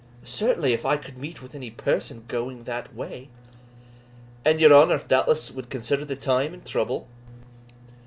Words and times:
"Certainly, 0.23 0.73
if 0.73 0.83
I 0.83 0.97
could 0.97 1.19
meet 1.19 1.43
with 1.43 1.53
any 1.53 1.69
person 1.69 2.25
going 2.27 2.63
that 2.63 2.91
way." 2.95 3.29
"And 4.43 4.59
your 4.59 4.73
honour, 4.73 4.97
doubtless, 4.97 5.51
wad 5.51 5.69
consider 5.69 6.05
the 6.05 6.15
time 6.15 6.55
and 6.55 6.65
trouble?" 6.65 7.07